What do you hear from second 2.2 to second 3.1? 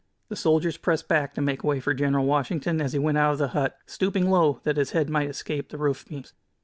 Washington as he